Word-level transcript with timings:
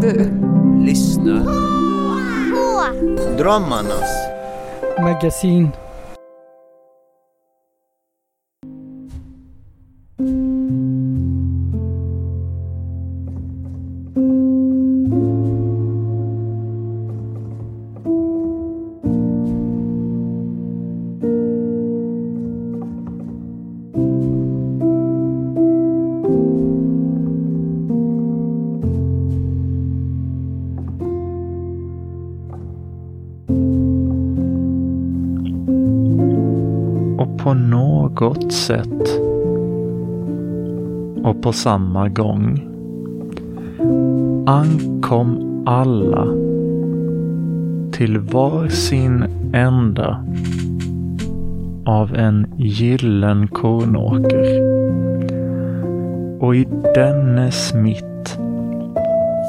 Du. 0.00 0.30
Lyssna. 0.80 1.44
Drömmarnas. 3.38 4.10
Magasin. 4.98 5.68
Och 23.92 24.27
på 37.48 37.54
något 37.54 38.52
sätt 38.52 39.20
och 41.24 41.42
på 41.42 41.52
samma 41.52 42.08
gång 42.08 42.68
ankom 44.46 45.62
alla 45.66 46.24
till 47.92 48.18
var 48.18 48.68
sin 48.68 49.24
ända 49.52 50.24
av 51.84 52.14
en 52.14 52.46
gillen 52.56 53.48
kornåker. 53.48 54.62
Och 56.40 56.56
i 56.56 56.68
dennes 56.94 57.74
mitt 57.74 58.38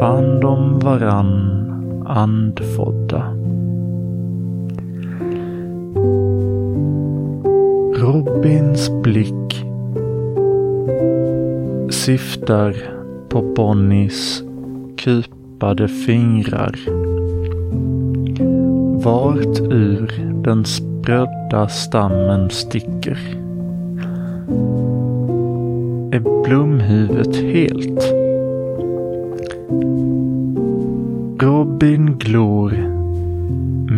fann 0.00 0.40
de 0.40 0.78
varann 0.78 1.58
andfådda. 2.06 3.41
Robins 8.12 8.90
blick 9.02 9.64
syftar 11.90 12.74
på 13.28 13.42
Bonnies 13.56 14.42
kupade 14.96 15.88
fingrar. 15.88 16.78
Vart 19.04 19.60
ur 19.60 20.12
den 20.44 20.64
sprödda 20.64 21.68
stammen 21.68 22.50
sticker. 22.50 23.18
Är 26.12 26.44
blomhuvudet 26.44 27.36
helt? 27.36 28.12
Robin 31.42 32.18
glor 32.18 32.72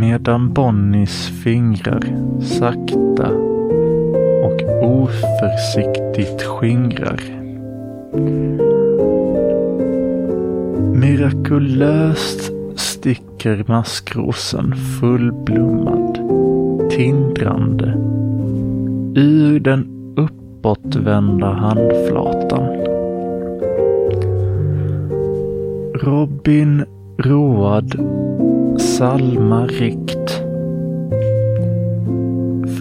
medan 0.01 0.53
Bonnies 0.53 1.29
fingrar 1.45 2.05
sakta 2.41 3.54
och 4.45 4.63
oförsiktigt 4.83 6.43
skingrar. 6.43 7.21
Mirakulöst 10.95 12.53
sticker 12.77 13.65
maskrosen 13.69 14.75
fullblommad, 15.01 16.19
tindrande, 16.91 17.95
ur 19.21 19.61
den 19.61 20.15
uppåtvända 20.17 21.47
handflatan. 21.47 22.67
Robin 25.95 26.85
road 27.19 28.01
salma 28.81 29.67
rikt 29.67 30.24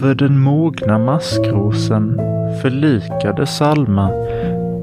över 0.04 0.14
den 0.14 0.40
mogna 0.40 0.98
maskrosen 0.98 2.20
förlikade 2.62 3.46
Salma 3.46 4.10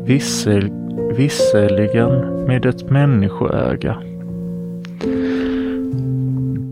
vissel, 0.06 0.70
visserligen 1.18 2.46
med 2.46 2.66
ett 2.66 2.90
människoöga. 2.90 3.98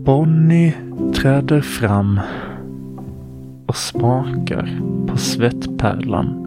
Bonnie 0.04 0.74
träder 1.14 1.60
fram 1.60 2.20
och 3.66 3.76
smakar 3.76 4.80
på 5.06 5.16
svettpärlan 5.16 6.46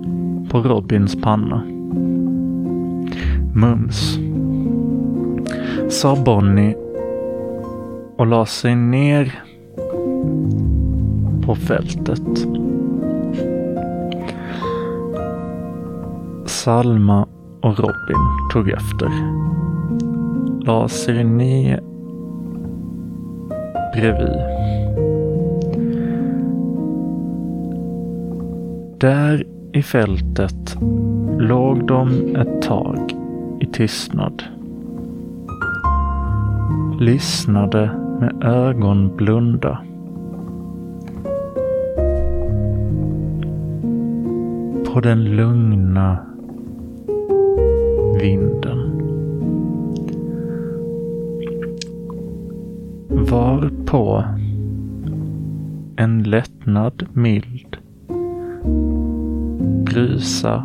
på 0.51 0.59
Robins 0.59 1.21
panna. 1.21 1.63
Mums, 3.55 4.19
sa 5.89 6.15
Bonnie 6.25 6.75
och 8.17 8.27
la 8.27 8.45
sig 8.45 8.75
ner 8.75 9.43
på 11.45 11.55
fältet. 11.55 12.47
Salma 16.45 17.27
och 17.61 17.79
Robin 17.79 18.49
tog 18.53 18.69
efter. 18.69 19.09
La 20.65 20.87
sig 20.87 21.23
ner 21.23 21.79
bredvid. 23.93 24.39
Där 28.99 29.43
i 29.73 29.81
fältet 29.81 30.77
låg 31.37 31.87
de 31.87 32.35
ett 32.35 32.61
tag 32.61 33.15
i 33.59 33.65
tystnad. 33.65 34.43
Lyssnade 36.99 37.91
med 38.19 38.43
ögon 38.43 39.15
blunda. 39.17 39.79
På 44.93 44.99
den 44.99 45.25
lugna 45.25 46.25
vinden. 48.19 49.01
Varpå 53.09 54.23
en 55.95 56.23
lättnad 56.23 57.05
mild 57.13 57.77
brusa 59.85 60.63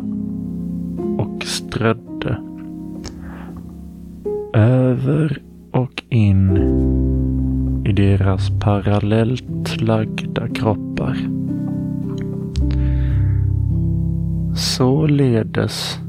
och 1.17 1.43
strödde 1.43 2.41
över 4.53 5.41
och 5.71 6.03
in 6.09 6.57
i 7.85 7.93
deras 7.93 8.49
parallellt 8.59 9.81
lagda 9.81 10.47
kroppar. 10.47 11.38
Således 14.59 15.99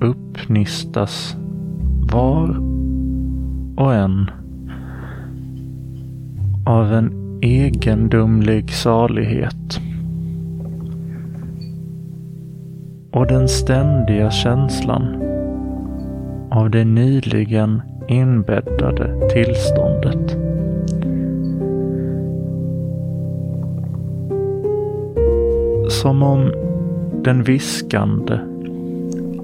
uppnistas 0.00 1.36
var 2.12 2.48
och 3.76 3.94
en 3.94 4.30
av 6.66 6.92
en 6.92 7.38
egendomlig 7.42 8.70
salighet. 8.70 9.80
Och 13.12 13.26
den 13.26 13.48
ständiga 13.48 14.30
känslan 14.30 15.22
av 16.50 16.70
det 16.70 16.84
nyligen 16.84 17.82
inbäddade 18.08 19.28
tillståndet. 19.28 20.36
Som 25.88 26.22
om 26.22 26.69
den 27.24 27.42
viskande, 27.42 28.40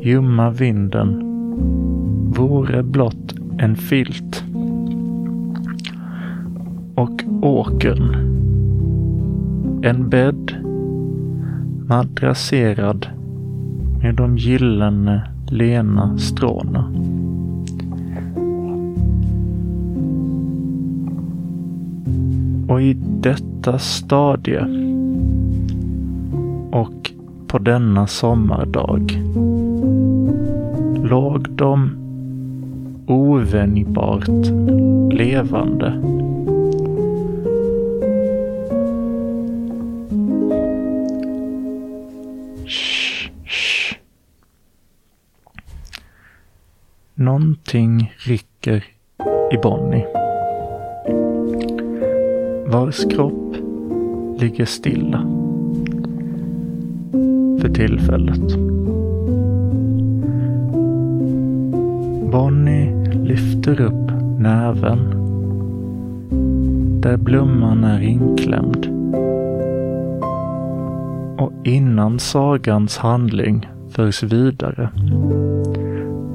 ljumma 0.03 0.50
vinden 0.50 1.22
vore 2.37 2.82
blott 2.82 3.34
en 3.59 3.76
filt. 3.76 4.44
Och 6.94 7.23
åkern, 7.43 8.14
en 9.82 10.08
bädd 10.08 10.52
madrasserad 11.88 13.06
med 14.02 14.14
de 14.14 14.37
gyllene 14.37 15.22
lena 15.49 16.19
stråna. 16.19 16.93
Och 22.69 22.82
i 22.82 22.96
detta 23.20 23.79
stadie 23.79 24.67
och 26.70 27.06
på 27.56 27.62
denna 27.62 28.06
sommardag 28.06 29.12
låg 31.11 31.50
de 31.50 31.91
ovänjbart 33.06 34.29
levande. 35.12 35.93
Shh, 42.67 43.31
shh. 43.44 43.97
Någonting 47.14 48.12
Någonting 48.14 48.14
rycker 48.19 48.85
i 49.53 49.56
Bonnie. 49.62 50.06
Vars 52.67 53.05
kropp 53.05 53.56
ligger 54.41 54.64
stilla. 54.64 55.36
För 57.61 57.69
tillfället. 57.69 58.56
Bonnie 62.32 62.94
lyfter 63.25 63.81
upp 63.81 64.11
näven. 64.38 64.99
Där 67.00 67.17
blomman 67.17 67.85
är 67.85 68.00
inklämd. 68.00 68.87
Och 71.38 71.53
innan 71.64 72.19
sagans 72.19 72.99
handling 72.99 73.69
förs 73.91 74.23
vidare 74.23 74.91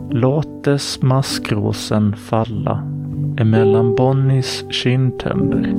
låtes 0.10 1.02
maskrosen 1.02 2.16
falla 2.16 2.84
emellan 3.38 3.96
Bonnies 3.96 4.66
kindtänder. 4.70 5.74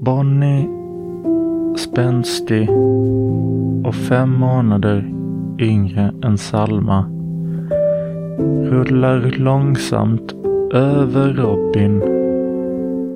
Bonnie, 0.00 0.77
spänstig 1.98 2.70
och 3.84 3.94
fem 3.94 4.30
månader 4.30 5.12
yngre 5.58 6.12
än 6.24 6.38
Salma, 6.38 7.04
rullar 8.70 9.20
långsamt 9.38 10.34
över 10.72 11.32
Robin 11.32 12.02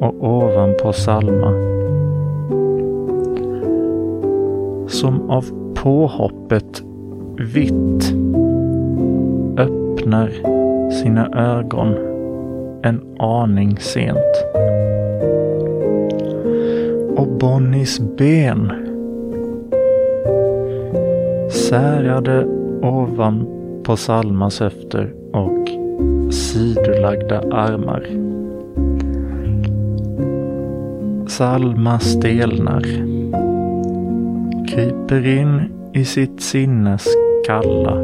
och 0.01 0.25
ovanpå 0.25 0.93
Salma. 0.93 1.53
Som 4.89 5.31
av 5.31 5.45
påhoppet 5.75 6.83
vitt 7.37 8.15
öppnar 9.59 10.31
sina 10.91 11.29
ögon 11.29 11.95
en 12.83 13.01
aning 13.19 13.77
sent. 13.77 14.72
Och 17.17 17.29
Bonnies 17.29 18.01
ben 18.19 18.73
särade 21.51 22.45
ovan 22.83 23.47
på 23.83 23.97
Salmas 23.97 24.61
höfter 24.61 25.15
och 25.33 25.69
sidolagda 26.33 27.39
armar. 27.39 28.07
Salma 31.29 31.99
stelnar, 31.99 32.83
kryper 34.69 35.27
in 35.27 35.63
i 35.95 36.05
sitt 36.05 36.41
sinnes 36.41 37.07
kalla, 37.47 37.95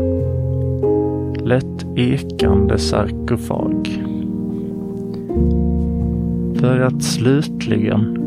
lätt 1.44 1.86
ekande 1.96 2.78
sarkofag. 2.78 4.04
För 6.60 6.80
att 6.80 7.02
slutligen, 7.02 8.17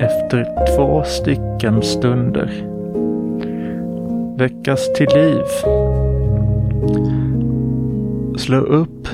efter 0.00 0.66
två 0.76 1.02
stycken 1.04 1.82
stunder, 1.82 2.50
väckas 4.38 4.92
till 4.92 5.08
liv. 5.14 5.44
Slå 8.36 8.58
upp 8.58 9.08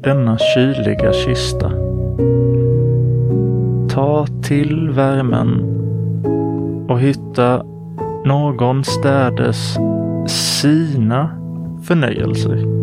denna 0.00 0.38
kyliga 0.38 1.12
kista. 1.12 1.72
Ta 3.88 4.26
till 4.42 4.90
värmen 4.90 5.70
och 6.88 7.00
hitta 7.00 7.64
någon 8.24 8.84
städes 8.84 9.76
sina 10.26 11.30
förnöjelser. 11.82 12.73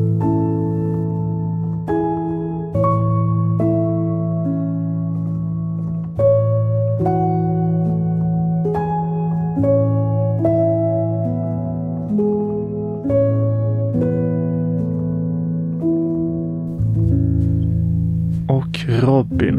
Och 18.51 18.85
Robin. 18.87 19.57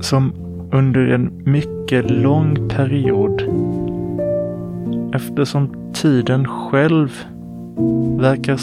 Som 0.00 0.32
under 0.72 1.08
en 1.08 1.32
mycket 1.44 2.10
lång 2.10 2.68
period 2.68 3.42
eftersom 5.14 5.92
tiden 5.92 6.48
själv 6.48 7.08
verkar, 8.18 8.58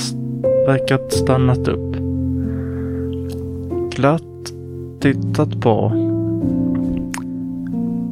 verkat 0.68 1.13
stannat 1.13 1.68
upp. 1.68 1.95
Glatt 3.95 4.53
tittat 5.00 5.62
på. 5.62 5.91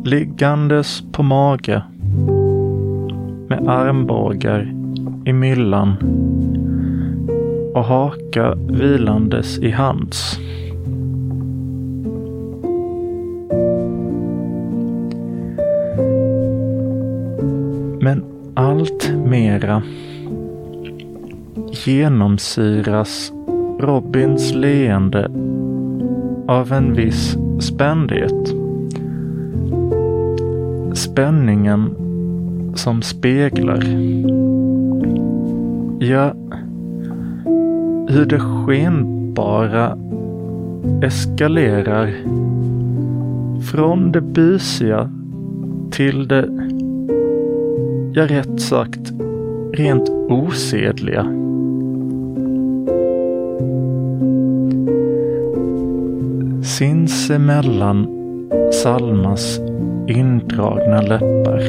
Liggandes 0.06 1.04
på 1.12 1.24
mage. 1.24 1.82
Med 3.48 3.68
armbågar 3.68 4.74
i 5.26 5.34
myllan 5.34 5.96
och 7.76 7.84
haka 7.84 8.56
vilandes 8.56 9.58
i 9.58 9.72
hands. 9.72 10.40
Men 18.00 18.24
allt 18.54 19.14
mera 19.26 19.84
genomsyras 21.86 23.32
Robins 23.80 24.54
leende 24.54 25.32
av 26.48 26.72
en 26.72 26.94
viss 26.94 27.38
spändhet. 27.60 28.56
Spänningen 30.94 31.96
som 32.76 33.02
speglar. 33.02 33.84
Ja, 36.00 36.34
hur 38.16 38.26
det 38.26 38.40
skenbara 38.40 39.98
eskalerar 41.02 42.14
från 43.72 44.12
det 44.12 44.22
busiga 44.22 45.10
till 45.92 46.28
det, 46.28 46.50
ja 48.14 48.28
rätt 48.28 48.62
sagt, 48.62 49.14
rent 49.74 50.10
osedliga. 50.10 51.24
Sinsemellan 56.64 58.08
Salmas 58.72 59.60
indragna 60.08 61.02
läppar 61.02 61.62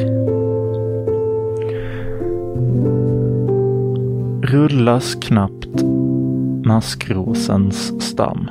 rullas 4.42 5.14
knappt 5.14 5.95
maskrosens 6.66 8.02
stam. 8.02 8.50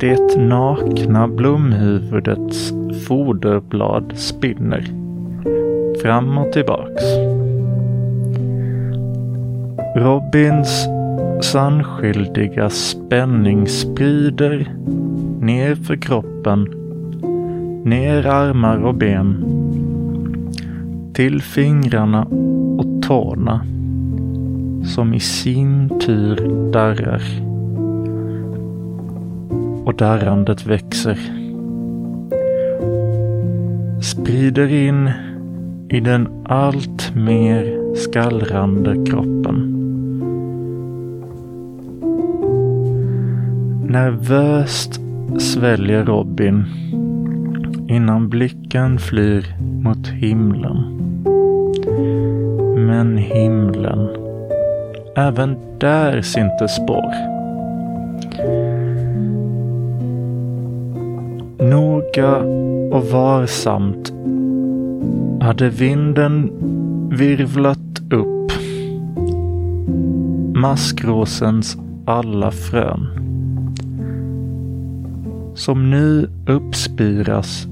Det 0.00 0.36
nakna 0.36 1.28
blomhuvudets 1.28 2.72
foderblad 3.06 4.12
spinner 4.16 4.84
fram 6.02 6.38
och 6.38 6.52
tillbaks. 6.52 7.02
Robins 9.96 10.86
sannskyldiga 11.42 12.70
spänning 12.70 13.68
sprider 13.68 14.74
ner 15.40 15.74
för 15.74 15.96
kroppen, 15.96 16.68
ner 17.84 18.26
armar 18.26 18.84
och 18.84 18.94
ben, 18.94 19.44
till 21.12 21.42
fingrarna 21.42 22.24
och 22.78 23.02
tårna 23.02 23.66
som 24.84 25.14
i 25.14 25.20
sin 25.20 25.98
tur 26.00 26.36
darrar. 26.72 27.22
Och 29.84 29.94
darrandet 29.94 30.66
växer. 30.66 31.18
Sprider 34.02 34.72
in 34.72 35.10
i 35.88 36.00
den 36.00 36.28
allt 36.44 37.14
mer 37.14 37.94
skallrande 37.94 39.04
kroppen. 39.10 39.70
Nervöst 43.88 45.00
sväljer 45.38 46.04
Robin 46.04 46.64
innan 47.88 48.28
blicken 48.28 48.98
flyr 48.98 49.56
mot 49.82 50.08
himlen. 50.08 50.76
Men 52.76 53.16
himlen, 53.16 54.08
även 55.16 55.56
där 55.78 56.22
syntes 56.22 56.74
spår. 56.74 57.14
Noga 61.64 62.36
och 62.96 63.04
varsamt 63.04 64.12
hade 65.40 65.68
vinden 65.68 66.50
virvlat 67.12 67.78
upp 68.10 68.52
maskråsens 70.54 71.76
alla 72.04 72.50
frön 72.50 73.24
som 75.54 75.90
nu 75.90 76.30
uppspiras 76.46 77.66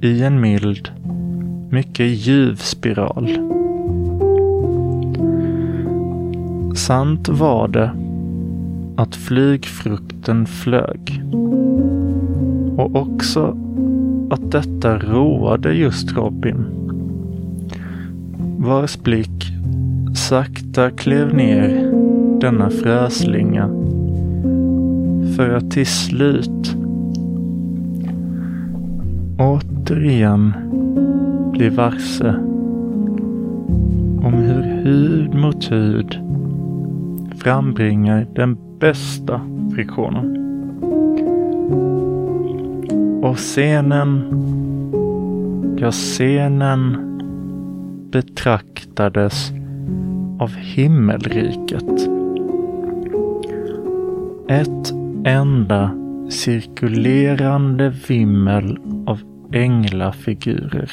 i 0.00 0.22
en 0.22 0.40
mild, 0.40 0.88
mycket 1.70 2.06
ljuv 2.06 2.56
spiral. 2.56 3.28
Sant 6.74 7.28
var 7.28 7.68
det 7.68 7.90
att 8.96 9.16
flygfrukten 9.16 10.46
flög 10.46 11.22
och 12.76 12.96
också 12.96 13.56
att 14.30 14.50
detta 14.50 14.98
roade 14.98 15.72
just 15.72 16.16
Robin. 16.16 16.64
Vars 18.56 19.02
blick 19.02 19.52
sakta 20.14 20.90
klev 20.90 21.34
ner 21.34 21.92
denna 22.40 22.70
fräslinga 22.70 23.68
för 25.36 25.50
att 25.50 25.70
till 25.70 25.86
slut 25.86 26.76
återigen 29.38 30.52
bli 31.52 31.68
varse 31.68 32.34
om 34.24 34.34
hur 34.34 34.62
hud 34.62 35.34
mot 35.34 35.70
hud 35.70 36.23
frambringar 37.44 38.26
den 38.34 38.56
bästa 38.78 39.40
friktionen. 39.74 40.40
Och 43.24 43.36
scenen, 43.36 44.22
ja 45.78 45.90
scenen 45.90 46.96
betraktades 48.10 49.52
av 50.38 50.54
himmelriket. 50.54 52.08
Ett 54.48 54.92
enda 55.24 55.90
cirkulerande 56.30 57.94
vimmel 58.08 58.78
av 59.06 59.20
änglafigurer 59.52 60.90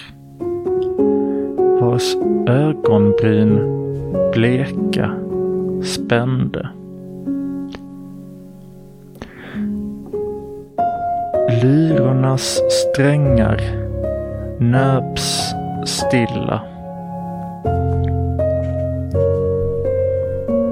vars 1.82 2.16
ögonbryn 2.48 3.60
bleka 4.34 5.21
spände. 5.84 6.70
Lyrornas 11.64 12.62
strängar 12.70 13.62
nöps 14.60 15.54
stilla. 15.86 16.62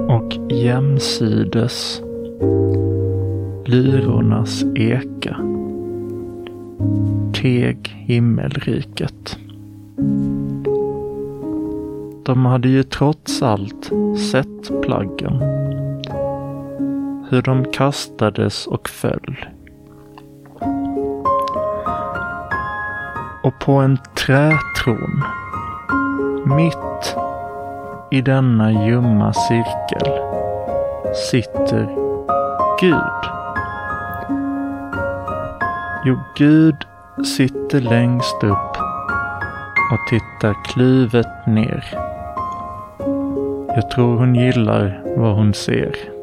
Och 0.08 0.52
jämsides 0.52 2.02
lyrornas 3.64 4.64
eka 4.74 5.36
teg 7.42 7.88
himmelriket. 8.06 9.38
De 12.30 12.46
hade 12.46 12.68
ju 12.68 12.82
trots 12.82 13.42
allt 13.42 13.90
sett 14.30 14.82
plaggen. 14.82 15.42
Hur 17.30 17.42
de 17.42 17.64
kastades 17.64 18.66
och 18.66 18.88
föll. 18.88 19.36
Och 23.42 23.58
på 23.60 23.72
en 23.72 23.98
trätron, 24.26 25.24
mitt 26.56 27.16
i 28.10 28.20
denna 28.20 28.72
ljumma 28.86 29.32
cirkel, 29.32 30.12
sitter 31.30 31.86
Gud. 32.80 33.30
Jo, 36.04 36.18
Gud 36.36 36.76
sitter 37.36 37.80
längst 37.80 38.44
upp 38.44 38.76
och 39.92 40.08
tittar 40.08 40.64
kluvet 40.64 41.46
ner. 41.46 42.10
Jag 43.74 43.90
tror 43.90 44.16
hon 44.16 44.34
gillar 44.34 45.02
vad 45.16 45.34
hon 45.36 45.54
ser. 45.54 46.19